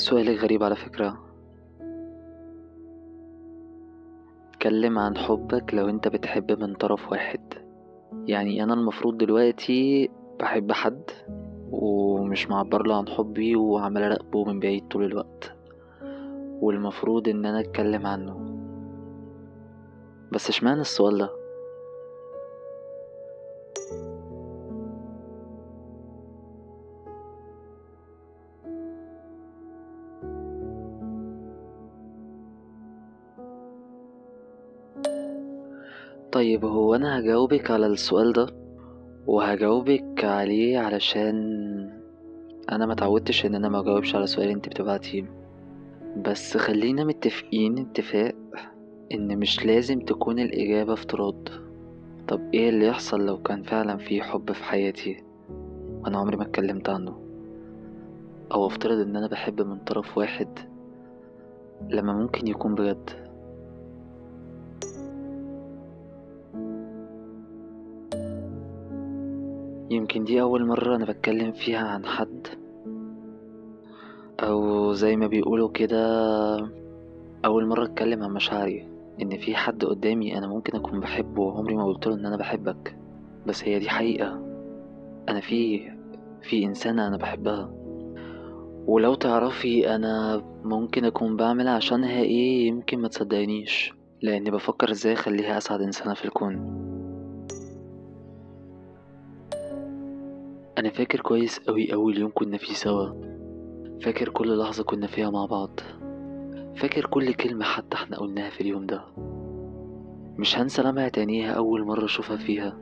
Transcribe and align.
سؤالك 0.00 0.38
غريب 0.38 0.62
على 0.62 0.76
فكرة. 0.76 1.18
اتكلم 4.50 4.98
عن 4.98 5.18
حبك 5.18 5.74
لو 5.74 5.88
انت 5.88 6.08
بتحب 6.08 6.60
من 6.60 6.74
طرف 6.74 7.12
واحد. 7.12 7.40
يعني 8.26 8.62
أنا 8.62 8.74
المفروض 8.74 9.18
دلوقتي 9.18 10.10
بحب 10.40 10.72
حد 10.72 11.02
ومش 11.70 12.50
معبرله 12.50 12.96
عن 12.96 13.08
حبي 13.08 13.56
وعمال 13.56 14.02
أراقبه 14.02 14.44
من 14.44 14.60
بعيد 14.60 14.88
طول 14.88 15.04
الوقت. 15.04 15.54
والمفروض 16.60 17.28
إن 17.28 17.46
أنا 17.46 17.60
أتكلم 17.60 18.06
عنه. 18.06 18.56
بس 20.32 20.48
اشمعنى 20.48 20.80
السؤال 20.80 21.18
ده؟ 21.18 21.39
طيب 36.32 36.64
هو 36.64 36.94
أنا 36.94 37.18
هجاوبك 37.18 37.70
على 37.70 37.86
السؤال 37.86 38.32
ده 38.32 38.46
وهجاوبك 39.26 40.24
عليه 40.24 40.78
علشان 40.78 41.36
أنا 42.72 42.86
ما 42.86 42.92
اتعودتش 42.92 43.46
إن 43.46 43.54
أنا 43.54 43.68
ما 43.68 43.80
أجاوبش 43.80 44.14
على 44.14 44.26
سؤال 44.26 44.48
أنت 44.48 44.68
بتبعتيه. 44.68 45.24
بس 46.16 46.56
خلينا 46.56 47.04
متفقين 47.04 47.78
اتفاق 47.78 48.34
إن 49.12 49.38
مش 49.38 49.66
لازم 49.66 50.00
تكون 50.00 50.38
الإجابة 50.38 50.92
افتراض. 50.92 51.48
طب 52.28 52.40
إيه 52.54 52.68
اللي 52.68 52.86
يحصل 52.86 53.26
لو 53.26 53.42
كان 53.42 53.62
فعلا 53.62 53.96
في 53.96 54.22
حب 54.22 54.52
في 54.52 54.64
حياتي 54.64 55.24
وأنا 56.02 56.18
عمري 56.18 56.36
ما 56.36 56.42
اتكلمت 56.42 56.88
عنه؟ 56.88 57.20
أو 58.52 58.66
أفترض 58.66 58.98
إن 58.98 59.16
أنا 59.16 59.26
بحب 59.26 59.62
من 59.62 59.78
طرف 59.78 60.18
واحد 60.18 60.58
لما 61.88 62.12
ممكن 62.12 62.46
يكون 62.46 62.74
بجد. 62.74 63.29
يمكن 70.00 70.24
دي 70.24 70.40
أول 70.40 70.66
مرة 70.66 70.96
أنا 70.96 71.04
بتكلم 71.04 71.52
فيها 71.52 71.88
عن 71.88 72.06
حد. 72.06 72.46
أو 74.40 74.92
زي 74.92 75.16
ما 75.16 75.26
بيقولوا 75.26 75.68
كده 75.70 76.00
أول 77.44 77.66
مرة 77.66 77.84
أتكلم 77.84 78.22
عن 78.22 78.30
مشاعري. 78.30 78.88
إن 79.22 79.38
في 79.38 79.54
حد 79.54 79.84
قدامي 79.84 80.38
أنا 80.38 80.46
ممكن 80.46 80.76
أكون 80.76 81.00
بحبه 81.00 81.42
وعمري 81.42 81.74
ما 81.74 81.84
قلتله 81.84 82.14
إن 82.14 82.26
أنا 82.26 82.36
بحبك. 82.36 82.96
بس 83.46 83.64
هي 83.64 83.78
دي 83.78 83.88
حقيقة. 83.88 84.40
أنا 85.28 85.40
في 85.40 85.90
في 86.42 86.64
إنسانة 86.64 87.08
أنا 87.08 87.16
بحبها. 87.16 87.70
ولو 88.86 89.14
تعرفي 89.14 89.94
أنا 89.94 90.42
ممكن 90.64 91.04
أكون 91.04 91.36
بعمل 91.36 91.68
عشانها 91.68 92.20
إيه 92.20 92.68
يمكن 92.68 92.98
ما 92.98 93.08
تصدقنيش. 93.08 93.92
لأني 94.22 94.50
بفكر 94.50 94.90
إزاي 94.90 95.12
أخليها 95.12 95.58
أسعد 95.58 95.80
إنسانة 95.80 96.14
في 96.14 96.24
الكون. 96.24 96.79
أنا 100.80 100.90
فاكر 100.90 101.20
كويس 101.20 101.60
أوي 101.68 101.92
أول 101.94 102.18
يوم 102.18 102.30
كنا 102.34 102.58
فيه 102.58 102.72
سوا. 102.72 103.08
فاكر 104.02 104.28
كل 104.28 104.58
لحظة 104.58 104.84
كنا 104.84 105.06
فيها 105.06 105.30
مع 105.30 105.46
بعض. 105.46 105.80
فاكر 106.76 107.06
كل 107.06 107.34
كلمة 107.34 107.64
حتى 107.64 107.96
إحنا 107.96 108.16
قلناها 108.16 108.50
في 108.50 108.60
اليوم 108.60 108.86
ده. 108.86 109.04
مش 110.38 110.58
هنسى 110.58 110.82
لمعة 110.82 111.12
عينيها 111.16 111.52
أول 111.52 111.84
مرة 111.84 112.04
أشوفها 112.04 112.36
فيها. 112.36 112.78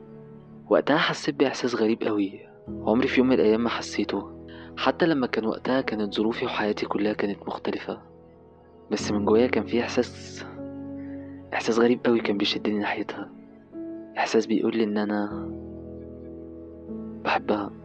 وقتها 0.69 0.97
حسيت 0.97 1.35
بإحساس 1.35 1.75
غريب 1.75 2.03
أوي. 2.03 2.39
عمري 2.67 3.07
في 3.07 3.19
يوم 3.19 3.27
من 3.27 3.35
الأيام 3.35 3.63
ما 3.63 3.69
حسيته. 3.69 4.45
حتى 4.77 5.05
لما 5.05 5.27
كان 5.27 5.45
وقتها 5.45 5.81
كانت 5.81 6.13
ظروفي 6.13 6.45
وحياتي 6.45 6.85
كلها 6.85 7.13
كانت 7.13 7.47
مختلفة. 7.47 8.01
بس 8.91 9.11
من 9.11 9.25
جوايا 9.25 9.47
كان 9.47 9.65
في 9.65 9.81
إحساس 9.81 10.45
إحساس 11.53 11.79
غريب 11.79 11.99
أوي 12.07 12.19
كان 12.21 12.37
بيشدني 12.37 12.79
ناحيتها. 12.79 13.29
إحساس 14.17 14.45
بيقولي 14.45 14.83
إن 14.83 14.97
أنا 14.97 15.49
بحبها. 17.23 17.78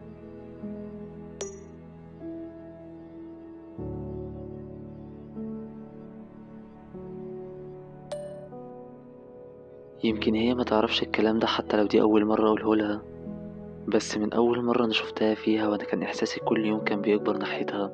يمكن 10.03 10.35
هي 10.35 10.53
ما 10.53 10.63
تعرفش 10.63 11.03
الكلام 11.03 11.39
ده 11.39 11.47
حتى 11.47 11.77
لو 11.77 11.85
دي 11.85 12.01
أول 12.01 12.25
مرة 12.25 12.47
أقوله 12.47 12.75
لها. 12.75 13.01
بس 13.87 14.17
من 14.17 14.33
أول 14.33 14.63
مرة 14.63 14.85
أنا 14.85 14.93
شفتها 14.93 15.35
فيها 15.35 15.67
وأنا 15.67 15.83
كان 15.83 16.03
إحساسي 16.03 16.39
كل 16.39 16.65
يوم 16.65 16.83
كان 16.83 17.01
بيكبر 17.01 17.37
ناحيتها. 17.37 17.91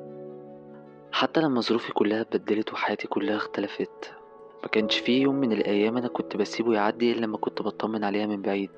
حتى 1.12 1.40
لما 1.40 1.60
ظروفي 1.60 1.92
كلها 1.92 2.20
اتبدلت 2.20 2.72
وحياتي 2.72 3.08
كلها 3.08 3.36
اختلفت 3.36 4.14
ما 4.62 4.68
كانش 4.68 4.98
في 4.98 5.20
يوم 5.20 5.34
من 5.34 5.52
الأيام 5.52 5.96
أنا 5.96 6.08
كنت 6.08 6.36
بسيبه 6.36 6.74
يعدي 6.74 7.12
إلا 7.12 7.20
لما 7.26 7.36
كنت 7.36 7.62
بطمن 7.62 8.04
عليها 8.04 8.26
من 8.26 8.42
بعيد. 8.42 8.70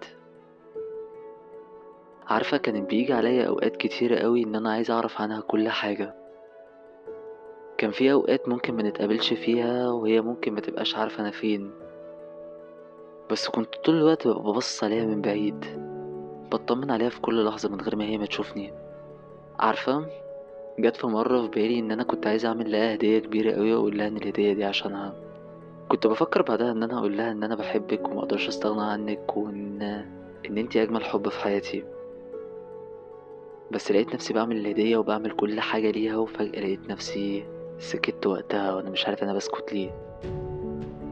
عارفة 2.26 2.56
كانت 2.56 2.90
بيجي 2.90 3.12
عليا 3.12 3.46
أوقات 3.48 3.76
كتيرة 3.76 4.18
قوي 4.18 4.42
إن 4.44 4.54
أنا 4.54 4.72
عايز 4.72 4.90
أعرف 4.90 5.20
عنها 5.20 5.40
كل 5.40 5.68
حاجة. 5.68 6.14
كان 7.78 7.90
في 7.90 8.12
أوقات 8.12 8.48
ممكن 8.48 8.74
منتقابلش 8.74 9.32
فيها 9.32 9.90
وهي 9.90 10.20
ممكن 10.20 10.54
متبقاش 10.54 10.96
عارفة 10.96 11.20
أنا 11.22 11.30
فين. 11.30 11.70
بس 13.30 13.48
كنت 13.48 13.74
طول 13.84 13.94
الوقت 13.94 14.28
ببص 14.28 14.84
عليها 14.84 15.04
من 15.04 15.20
بعيد. 15.22 15.64
بطمن 16.52 16.90
عليها 16.90 17.08
في 17.08 17.20
كل 17.20 17.44
لحظة 17.44 17.68
من 17.68 17.80
غير 17.80 17.96
ما 17.96 18.04
هي 18.04 18.18
ما 18.18 18.26
تشوفني. 18.26 18.72
عارفة 19.58 20.06
جت 20.78 20.96
في 20.96 21.06
مرة 21.06 21.42
في 21.42 21.48
بالي 21.48 21.78
إن 21.78 21.90
أنا 21.92 22.02
كنت 22.02 22.26
عايز 22.26 22.46
أعمل 22.46 22.72
لها 22.72 22.94
هدية 22.94 23.18
كبيرة 23.18 23.52
أوي 23.58 23.74
وأقول 23.74 23.98
لها 23.98 24.08
إن 24.08 24.16
الهدية 24.16 24.52
دي 24.52 24.64
عشانها. 24.64 25.14
كنت 25.88 26.06
بفكر 26.06 26.42
بعدها 26.42 26.72
إن 26.72 26.82
أنا 26.82 26.98
أقول 26.98 27.16
لها 27.16 27.30
إن 27.32 27.42
أنا 27.44 27.54
بحبك 27.54 28.08
ومقدرش 28.08 28.48
أستغنى 28.48 28.82
عنك 28.82 29.36
وإن 29.36 29.82
إن 30.46 30.58
أنتي 30.58 30.82
أجمل 30.82 31.04
حب 31.04 31.28
في 31.28 31.40
حياتي. 31.40 31.84
بس 33.70 33.92
لقيت 33.92 34.14
نفسي 34.14 34.32
بعمل 34.34 34.56
الهدية 34.56 34.96
وبعمل 34.96 35.30
كل 35.30 35.60
حاجة 35.60 35.90
ليها 35.90 36.16
وفجأة 36.16 36.60
لقيت 36.60 36.90
نفسي 36.90 37.44
سكت 37.78 38.26
وقتها 38.26 38.74
وأنا 38.74 38.90
مش 38.90 39.06
عارف 39.06 39.22
أنا 39.22 39.34
بسكت 39.34 39.72
ليه. 39.72 39.90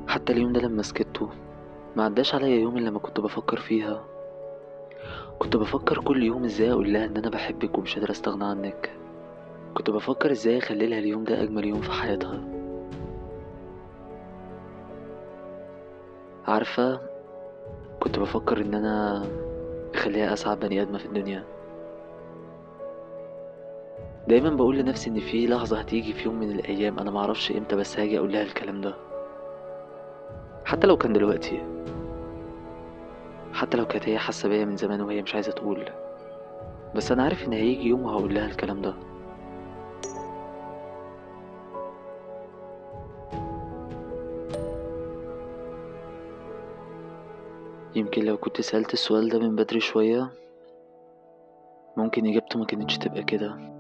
حتى 0.09 0.33
اليوم 0.33 0.53
ده 0.53 0.61
لما 0.61 0.83
سكته 0.83 1.29
ما 1.97 2.05
عداش 2.05 2.35
عليا 2.35 2.57
يوم 2.61 2.77
إلا 2.79 2.89
لما 2.89 2.99
كنت 2.99 3.21
بفكر 3.21 3.57
فيها. 3.61 4.05
كنت 5.39 5.57
بفكر 5.57 6.01
كل 6.01 6.23
يوم 6.23 6.45
إزاي 6.45 6.73
أقول 6.73 6.93
لها 6.93 7.05
إن 7.05 7.17
أنا 7.17 7.31
بحبك 7.31 7.79
ومش 7.79 7.95
قادر 7.95 8.11
أستغنى 8.11 8.45
عنك. 8.45 8.91
كنت 9.75 9.91
بفكر 9.91 10.31
إزاي 10.31 10.59
أخلي 10.59 10.87
لها 10.87 10.99
اليوم 10.99 11.25
ده 11.25 11.43
أجمل 11.43 11.65
يوم 11.65 11.81
في 11.81 11.91
حياتها. 11.93 12.41
عارفة 16.47 17.01
كنت 18.01 18.19
بفكر 18.19 18.61
إن 18.61 18.75
أنا 18.75 19.27
أخليها 19.95 20.33
اسعد 20.33 20.61
بني 20.61 20.83
آدمة 20.83 20.99
في 20.99 21.07
الدنيا. 21.07 21.45
دايما 24.29 24.51
بقول 24.51 24.79
لنفسي 24.79 25.11
إن 25.11 25.21
في 25.21 25.47
لحظة 25.47 25.79
هتيجي 25.81 26.13
في 26.13 26.25
يوم 26.25 26.35
من 26.41 26.51
الأيام 26.51 26.99
أنا 26.99 27.11
معرفش 27.11 27.53
إمتى 27.53 27.77
بس 27.77 27.99
هاجي 27.99 28.19
أقول 28.19 28.33
لها 28.33 28.43
الكلام 28.43 28.81
ده. 28.81 28.95
حتى 30.73 30.87
لو 30.87 30.97
كان 30.97 31.13
دلوقتي 31.13 31.63
حتى 33.53 33.77
لو 33.77 33.87
كانت 33.87 34.09
هي 34.09 34.19
حاسة 34.19 34.49
بيا 34.49 34.65
من 34.65 34.77
زمان 34.77 35.01
وهي 35.01 35.23
مش 35.23 35.35
عايزة 35.35 35.53
تقول 35.53 35.91
بس 36.95 37.13
أنا 37.13 37.23
عارف 37.23 37.45
إن 37.47 37.53
هيجي 37.53 37.89
يوم 37.89 38.03
وهقول 38.03 38.35
لها 38.35 38.47
الكلام 38.47 38.83
ده. 38.83 38.95
يمكن 47.97 48.25
لو 48.25 48.37
كنت 48.37 48.61
سألت 48.61 48.93
السؤال 48.93 49.29
ده 49.29 49.39
من 49.39 49.57
بدري 49.57 49.81
شوية 49.81 50.31
ممكن 51.97 52.27
إجابته 52.27 52.59
ما 52.59 52.65
كانتش 52.65 52.99
تبقى 52.99 53.23
كده. 53.23 53.73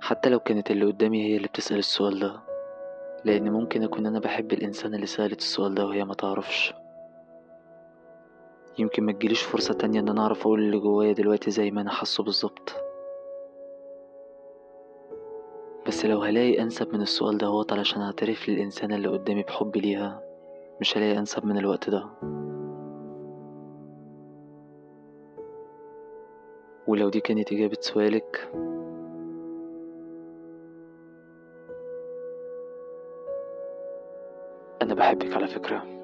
حتى 0.00 0.28
لو 0.28 0.38
كانت 0.38 0.70
اللي 0.70 0.84
قدامي 0.86 1.22
هي 1.22 1.36
اللي 1.36 1.48
بتسأل 1.48 1.78
السؤال 1.78 2.18
ده. 2.20 2.47
لأن 3.24 3.50
ممكن 3.52 3.82
أكون 3.82 4.06
أنا 4.06 4.18
بحب 4.18 4.52
الإنسان 4.52 4.94
اللي 4.94 5.06
سألت 5.06 5.38
السؤال 5.38 5.74
ده 5.74 5.86
وهي 5.86 6.04
ما 6.04 6.14
تعرفش. 6.14 6.74
يمكن 8.78 9.02
ما 9.04 9.12
تجيليش 9.12 9.42
فرصة 9.42 9.74
تانية 9.74 10.00
إن 10.00 10.08
أنا 10.08 10.22
أعرف 10.22 10.40
أقول 10.40 10.60
اللي 10.60 10.78
جوايا 10.78 11.12
دلوقتي 11.12 11.50
زي 11.50 11.70
ما 11.70 11.80
أنا 11.80 11.90
حاسه 11.90 12.24
بالظبط. 12.24 12.72
بس 15.86 16.04
لو 16.06 16.22
هلاقي 16.22 16.62
أنسب 16.62 16.94
من 16.94 17.00
السؤال 17.02 17.38
ده 17.38 17.46
هوت 17.46 17.72
علشان 17.72 18.02
أعترف 18.02 18.48
للإنسانة 18.48 18.96
اللي 18.96 19.08
قدامي 19.08 19.42
بحبي 19.42 19.80
ليها 19.80 20.22
مش 20.80 20.96
هلاقي 20.96 21.18
أنسب 21.18 21.44
من 21.46 21.58
الوقت 21.58 21.90
ده. 21.90 22.06
ولو 26.86 27.08
دي 27.08 27.20
كانت 27.20 27.52
إجابة 27.52 27.76
سؤالك 27.80 28.50
أنا 34.88 34.94
بحبك 34.94 35.32
على 35.36 35.48
فكرة. 35.48 35.97